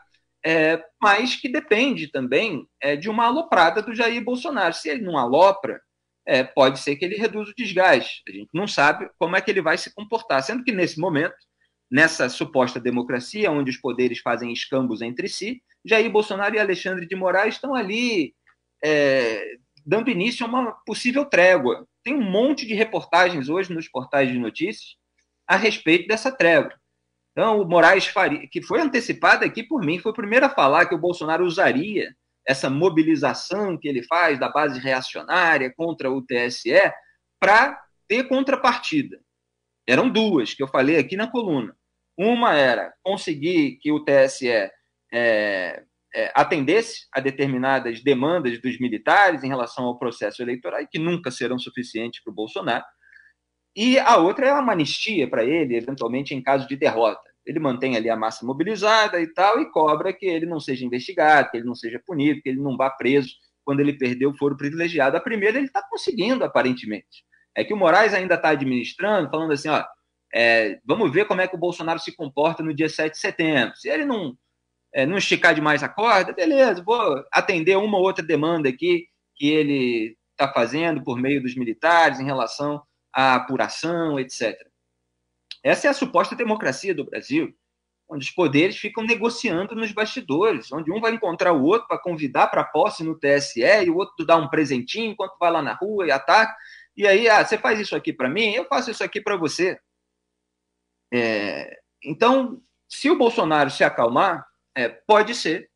é, 0.45 0.83
mas 1.03 1.37
que 1.37 1.49
depende 1.49 2.09
também 2.09 2.67
é, 2.81 2.95
de 2.95 3.09
uma 3.09 3.27
aloprada 3.27 3.83
do 3.83 3.95
Jair 3.95 4.23
Bolsonaro. 4.23 4.73
Se 4.73 4.89
ele 4.89 5.03
não 5.03 5.19
alopra, 5.19 5.81
é, 6.27 6.45
pode 6.45 6.79
ser 6.79 6.95
que 6.97 7.05
ele 7.05 7.17
reduza 7.17 7.51
o 7.51 7.55
desgaste. 7.57 8.23
A 8.29 8.33
gente 8.33 8.51
não 8.53 8.69
sabe 8.69 9.11
como 9.19 9.35
é 9.35 9.41
que 9.41 9.51
ele 9.51 9.63
vai 9.63 9.77
se 9.77 9.93
comportar, 9.95 10.43
sendo 10.43 10.63
que 10.63 10.73
nesse 10.73 11.01
momento, 11.01 11.35
nessa 11.91 12.29
suposta 12.29 12.79
democracia, 12.79 13.51
onde 13.51 13.71
os 13.71 13.77
poderes 13.77 14.21
fazem 14.21 14.53
escambos 14.53 15.01
entre 15.01 15.29
si, 15.29 15.63
Jair 15.85 16.11
Bolsonaro 16.11 16.55
e 16.55 16.59
Alexandre 16.59 17.07
de 17.07 17.17
Moraes 17.17 17.55
estão 17.55 17.75
ali 17.75 18.35
é, 18.85 19.57
dando 19.87 20.11
início 20.11 20.45
a 20.45 20.49
uma 20.49 20.73
possível 20.85 21.25
trégua. 21.25 21.87
Tem 22.05 22.15
um 22.15 22.31
monte 22.31 22.67
de 22.67 22.75
reportagens 22.75 23.49
hoje 23.49 23.73
nos 23.73 23.89
portais 23.89 24.31
de 24.31 24.39
notícias 24.39 24.97
a 25.47 25.57
respeito 25.57 26.07
dessa 26.07 26.31
trégua. 26.31 26.75
Então, 27.33 27.61
o 27.61 27.65
Moraes 27.65 28.07
Faria, 28.07 28.47
que 28.49 28.61
foi 28.61 28.81
antecipado 28.81 29.45
aqui 29.45 29.63
por 29.63 29.81
mim, 29.81 29.99
foi 29.99 30.13
o 30.13 30.15
primeiro 30.15 30.45
a 30.45 30.51
falar 30.51 30.87
que 30.87 30.95
o 30.95 30.99
Bolsonaro 30.99 31.45
usaria 31.45 32.15
essa 32.47 32.69
mobilização 32.69 33.79
que 33.79 33.87
ele 33.87 34.03
faz 34.03 34.39
da 34.39 34.49
base 34.49 34.81
reacionária 34.81 35.73
contra 35.77 36.11
o 36.11 36.23
TSE 36.23 36.81
para 37.39 37.81
ter 38.09 38.25
contrapartida. 38.25 39.21
Eram 39.89 40.09
duas 40.09 40.55
que 40.55 40.63
eu 40.63 40.69
falei 40.69 40.99
aqui 40.99 41.17
na 41.17 41.31
coluna. 41.31 41.75
Uma 42.17 42.55
era 42.55 42.93
conseguir 43.03 43.79
que 43.81 43.91
o 43.91 44.05
TSE 44.05 44.49
é, 44.49 44.71
é, 45.13 46.33
atendesse 46.35 47.07
a 47.15 47.21
determinadas 47.21 48.03
demandas 48.03 48.61
dos 48.61 48.79
militares 48.79 49.43
em 49.43 49.49
relação 49.49 49.85
ao 49.85 49.99
processo 49.99 50.43
eleitoral, 50.43 50.87
que 50.91 50.99
nunca 50.99 51.31
serão 51.31 51.59
suficientes 51.59 52.23
para 52.23 52.31
o 52.31 52.35
Bolsonaro. 52.35 52.85
E 53.75 53.99
a 53.99 54.17
outra 54.17 54.49
é 54.49 54.53
uma 54.53 54.73
anistia 54.73 55.29
para 55.29 55.45
ele, 55.45 55.77
eventualmente 55.77 56.35
em 56.35 56.43
caso 56.43 56.67
de 56.67 56.77
derrota 56.77 57.29
ele 57.49 57.59
mantém 57.59 57.97
ali 57.97 58.11
a 58.11 58.17
massa 58.17 58.45
mobilizada 58.45 59.19
e 59.21 59.27
tal, 59.33 59.59
e 59.59 59.71
cobra 59.71 60.13
que 60.13 60.27
ele 60.27 60.45
não 60.45 60.61
seja 60.61 60.85
investigado, 60.85 61.51
que 61.51 61.57
ele 61.57 61.67
não 61.67 61.75
seja 61.75 62.01
punido, 62.07 62.43
que 62.43 62.49
ele 62.51 62.61
não 62.61 62.77
vá 62.77 62.91
preso 62.91 63.31
quando 63.65 63.81
ele 63.81 63.97
perdeu 63.97 64.31
o 64.31 64.37
foro 64.37 64.55
privilegiado. 64.55 65.17
A 65.17 65.21
primeira 65.21 65.57
ele 65.57 65.67
está 65.67 65.83
conseguindo, 65.89 66.45
aparentemente. 66.45 67.25
É 67.59 67.65
que 67.65 67.75
o 67.75 67.77
Moraes 67.77 68.15
ainda 68.15 68.37
está 68.37 68.51
administrando, 68.51 69.29
falando 69.29 69.53
assim, 69.53 69.69
ó, 69.69 69.85
é, 70.33 70.79
vamos 70.85 71.13
ver 71.13 71.25
como 71.25 71.41
é 71.41 71.49
que 71.49 71.57
o 71.57 71.59
Bolsonaro 71.59 71.99
se 71.99 72.15
comporta 72.15 72.63
no 72.63 72.73
dia 72.73 72.89
7 72.89 73.15
de 73.15 73.19
setembro. 73.19 73.75
Se 73.75 73.89
ele 73.89 74.05
não, 74.05 74.39
é, 74.95 75.05
não 75.05 75.19
esticar 75.19 75.57
demais 75.57 75.83
a 75.83 75.89
corda, 75.89 76.33
beleza, 76.33 76.85
vou 76.85 77.25
atender 77.33 77.77
uma 77.77 77.99
ou 77.99 78.05
outra 78.05 78.25
demanda 78.25 78.69
aqui 78.69 79.09
que 79.35 79.49
ele 79.49 80.17
está 80.31 80.53
fazendo 80.53 81.03
por 81.03 81.19
meio 81.19 81.43
dos 81.43 81.57
militares 81.57 82.21
em 82.21 82.25
relação 82.25 82.81
à 83.13 83.35
apuração, 83.35 84.21
etc. 84.21 84.57
Essa 85.65 85.89
é 85.89 85.91
a 85.91 85.95
suposta 85.95 86.37
democracia 86.37 86.95
do 86.95 87.05
Brasil, 87.05 87.53
onde 88.09 88.25
os 88.25 88.31
poderes 88.31 88.77
ficam 88.77 89.03
negociando 89.03 89.75
nos 89.75 89.91
bastidores, 89.91 90.71
onde 90.73 90.93
um 90.93 91.01
vai 91.01 91.13
encontrar 91.13 91.53
o 91.53 91.65
outro 91.65 91.89
para 91.89 91.99
convidar 91.99 92.47
para 92.47 92.63
posse 92.63 93.03
no 93.03 93.19
TSE 93.19 93.61
e 93.61 93.91
o 93.91 93.97
outro 93.97 94.25
dá 94.25 94.37
um 94.37 94.49
presentinho 94.49 95.11
enquanto 95.11 95.37
vai 95.41 95.51
lá 95.51 95.61
na 95.61 95.75
rua 95.75 96.07
e 96.07 96.11
ataca. 96.13 96.55
E 96.99 97.07
aí, 97.07 97.29
ah, 97.29 97.45
você 97.45 97.57
faz 97.57 97.79
isso 97.79 97.95
aqui 97.95 98.13
para 98.13 98.29
mim, 98.29 98.51
eu 98.55 98.65
faço 98.65 98.91
isso 98.91 99.05
aqui 99.05 99.21
para 99.21 99.37
você. 99.37 99.79
É, 101.15 101.79
então, 102.03 102.61
se 102.89 103.09
o 103.09 103.17
Bolsonaro 103.17 103.71
se 103.71 103.85
acalmar, 103.85 104.45
é, 104.77 104.89
pode 104.89 105.33
ser 105.33 105.71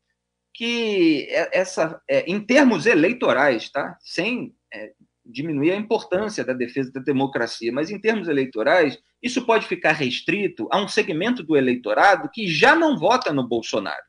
que 0.53 1.25
essa, 1.53 2.01
é, 2.09 2.29
em 2.29 2.45
termos 2.45 2.85
eleitorais, 2.85 3.69
tá? 3.71 3.97
Sem 4.01 4.53
é, 4.73 4.91
diminuir 5.25 5.71
a 5.71 5.77
importância 5.77 6.43
da 6.43 6.51
defesa 6.51 6.91
da 6.91 6.99
democracia, 6.99 7.71
mas 7.71 7.89
em 7.89 8.01
termos 8.01 8.27
eleitorais, 8.27 8.99
isso 9.21 9.45
pode 9.45 9.65
ficar 9.65 9.93
restrito 9.93 10.67
a 10.69 10.77
um 10.77 10.89
segmento 10.89 11.41
do 11.41 11.55
eleitorado 11.55 12.29
que 12.33 12.47
já 12.47 12.75
não 12.75 12.99
vota 12.99 13.31
no 13.31 13.47
Bolsonaro, 13.47 14.03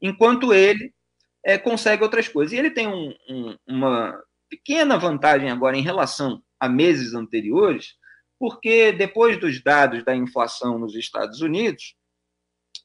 enquanto 0.00 0.52
ele 0.52 0.92
é, 1.44 1.56
consegue 1.56 2.02
outras 2.02 2.26
coisas. 2.26 2.52
E 2.52 2.56
ele 2.56 2.72
tem 2.72 2.88
um, 2.88 3.14
um, 3.30 3.56
uma 3.64 4.20
pequena 4.52 4.98
vantagem 4.98 5.50
agora 5.50 5.78
em 5.78 5.82
relação 5.82 6.42
a 6.60 6.68
meses 6.68 7.14
anteriores, 7.14 7.94
porque 8.38 8.92
depois 8.92 9.40
dos 9.40 9.62
dados 9.62 10.04
da 10.04 10.14
inflação 10.14 10.78
nos 10.78 10.94
Estados 10.94 11.40
Unidos, 11.40 11.96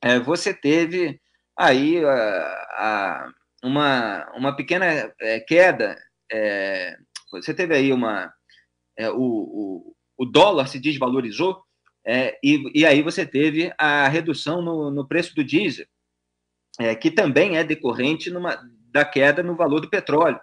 é, 0.02 0.18
você 0.18 0.54
teve 0.54 1.20
aí 1.58 2.06
a, 2.06 2.12
a, 2.78 3.32
uma, 3.62 4.32
uma 4.34 4.56
pequena 4.56 4.86
é, 5.20 5.42
queda, 5.42 5.98
é, 6.32 6.96
você 7.30 7.54
teve 7.54 7.76
aí 7.76 7.92
uma. 7.92 8.32
É, 8.98 9.10
o, 9.10 9.18
o, 9.18 9.96
o, 10.18 10.26
dólar 10.26 10.68
se 10.68 10.80
desvalorizou, 10.80 11.62
é, 12.06 12.40
e, 12.42 12.80
e 12.80 12.86
aí 12.86 13.02
você 13.02 13.26
teve 13.26 13.74
a 13.78 14.08
redução 14.08 14.62
no, 14.62 14.90
no 14.90 15.06
preço 15.06 15.36
do 15.36 15.44
diesel, 15.44 15.86
é, 16.80 16.96
que 16.96 17.12
também 17.12 17.58
é 17.58 17.64
decorrente 17.64 18.30
numa, 18.30 18.58
da 18.90 19.04
queda 19.04 19.44
no 19.44 19.56
valor 19.56 19.82
do 19.82 19.90
petróleo. 19.90 20.40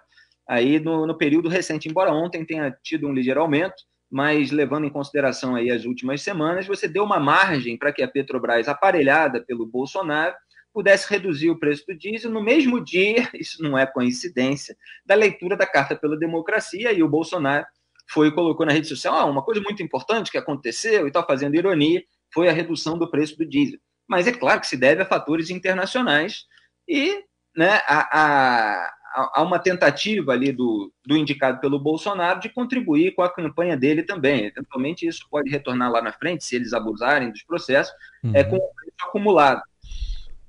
Aí 0.47 0.79
no, 0.79 1.07
no 1.07 1.17
período 1.17 1.49
recente, 1.49 1.89
embora 1.89 2.11
ontem 2.11 2.45
tenha 2.45 2.75
tido 2.83 3.07
um 3.07 3.13
ligeiro 3.13 3.41
aumento, 3.41 3.75
mas 4.09 4.51
levando 4.51 4.85
em 4.85 4.89
consideração 4.89 5.55
aí 5.55 5.71
as 5.71 5.85
últimas 5.85 6.21
semanas, 6.21 6.67
você 6.67 6.87
deu 6.87 7.03
uma 7.03 7.19
margem 7.19 7.77
para 7.77 7.91
que 7.91 8.03
a 8.03 8.07
Petrobras, 8.07 8.67
aparelhada 8.67 9.43
pelo 9.43 9.65
Bolsonaro, 9.65 10.35
pudesse 10.73 11.09
reduzir 11.09 11.49
o 11.49 11.57
preço 11.57 11.85
do 11.87 11.97
diesel 11.97 12.29
no 12.29 12.43
mesmo 12.43 12.83
dia, 12.83 13.29
isso 13.33 13.63
não 13.63 13.77
é 13.77 13.85
coincidência, 13.85 14.75
da 15.05 15.15
leitura 15.15 15.55
da 15.55 15.65
Carta 15.65 15.95
pela 15.95 16.17
Democracia, 16.17 16.91
e 16.91 17.01
o 17.01 17.09
Bolsonaro 17.09 17.65
foi 18.09 18.31
colocou 18.31 18.65
na 18.65 18.73
rede 18.73 18.87
social 18.87 19.15
ah, 19.15 19.25
uma 19.25 19.41
coisa 19.41 19.61
muito 19.61 19.81
importante 19.81 20.29
que 20.29 20.37
aconteceu 20.37 21.07
e 21.07 21.11
tal, 21.11 21.25
fazendo 21.25 21.55
ironia, 21.55 22.03
foi 22.33 22.49
a 22.49 22.51
redução 22.51 22.97
do 22.97 23.09
preço 23.09 23.37
do 23.37 23.45
diesel. 23.45 23.79
Mas 24.07 24.27
é 24.27 24.31
claro 24.31 24.61
que 24.61 24.67
se 24.67 24.77
deve 24.77 25.01
a 25.01 25.05
fatores 25.05 25.49
internacionais 25.49 26.43
e 26.87 27.23
né, 27.55 27.81
a, 27.87 28.19
a, 28.19 28.94
a 29.15 29.41
uma 29.41 29.57
tentativa 29.57 30.33
ali 30.33 30.51
do, 30.51 30.91
do 31.05 31.15
indicado 31.15 31.61
pelo 31.61 31.79
Bolsonaro 31.79 32.39
de 32.39 32.49
contribuir 32.49 33.15
com 33.15 33.21
a 33.21 33.33
campanha 33.33 33.77
dele 33.77 34.03
também. 34.03 34.45
Eventualmente 34.45 35.07
isso 35.07 35.25
pode 35.29 35.49
retornar 35.49 35.89
lá 35.89 36.01
na 36.01 36.11
frente, 36.11 36.43
se 36.43 36.55
eles 36.55 36.73
abusarem 36.73 37.31
dos 37.31 37.43
processos, 37.43 37.93
é, 38.23 38.27
uhum. 38.27 38.35
é, 38.35 38.43
com 38.43 38.57
o 38.57 38.73
preço 38.73 38.97
acumulado. 39.03 39.61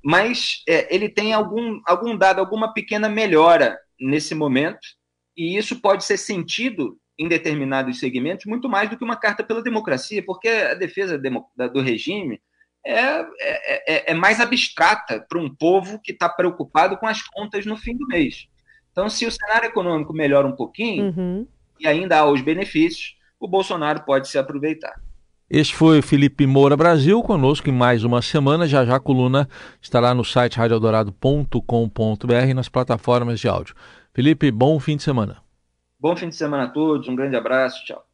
Mas 0.05 0.63
é, 0.69 0.93
ele 0.95 1.09
tem 1.09 1.33
algum, 1.33 1.81
algum 1.87 2.17
dado, 2.17 2.41
alguma 2.41 2.75
pequena 2.75 3.09
melhora 3.09 3.79
nesse 4.01 4.35
momento, 4.35 4.87
e 5.37 5.57
isso 5.57 5.81
pode 5.81 6.05
ser 6.05 6.17
sentido 6.17 6.99
em 7.19 7.29
determinados 7.29 7.99
segmentos 7.99 8.47
muito 8.47 8.69
mais 8.69 8.91
do 8.91 8.97
que 8.97 9.05
uma 9.05 9.17
carta 9.17 9.43
pela 9.43 9.63
democracia, 9.63 10.23
porque 10.25 10.49
a 10.49 10.75
defesa 10.75 11.19
do 11.19 11.81
regime 11.81 12.41
é, 12.85 13.21
é, 13.41 13.95
é, 13.95 14.11
é 14.13 14.15
mais 14.15 14.39
abstrata 14.39 15.25
para 15.29 15.39
um 15.39 15.53
povo 15.53 16.01
que 16.01 16.13
está 16.13 16.29
preocupado 16.29 16.97
com 16.97 17.07
as 17.07 17.23
contas 17.23 17.65
no 17.65 17.77
fim 17.77 17.97
do 17.97 18.07
mês. 18.07 18.49
Então, 18.97 19.11
se 19.11 19.27
o 19.27 19.31
cenário 19.31 19.67
econômico 19.67 20.15
melhora 20.15 20.47
um 20.47 20.57
pouquinho 20.57 21.13
uhum. 21.15 21.47
e 21.79 21.87
ainda 21.87 22.17
há 22.17 22.31
os 22.31 22.41
benefícios, 22.41 23.15
o 23.39 23.47
Bolsonaro 23.47 24.01
pode 24.07 24.27
se 24.27 24.39
aproveitar. 24.39 24.99
Este 25.51 25.77
foi 25.77 26.01
Felipe 26.01 26.47
Moura 26.47 26.79
Brasil, 26.79 27.23
conosco 27.23 27.69
em 27.69 27.73
mais 27.73 28.05
uma 28.05 28.23
semana. 28.23 28.67
Já 28.67 28.87
já 28.87 28.97
a 28.97 29.01
coluna 29.01 29.47
estará 29.83 30.15
no 30.15 30.25
site 30.25 30.57
radioeldorado.com.br 30.57 32.49
e 32.49 32.55
nas 32.55 32.71
plataformas 32.71 33.39
de 33.39 33.47
áudio. 33.47 33.75
Felipe, 34.15 34.51
bom 34.51 34.81
fim 34.81 34.97
de 34.97 35.03
semana. 35.03 35.43
Bom 36.01 36.17
fim 36.17 36.31
de 36.31 36.37
semana 36.37 36.65
a 36.65 36.69
todos, 36.69 37.07
um 37.07 37.15
grande 37.15 37.37
abraço, 37.37 37.85
tchau. 37.85 38.06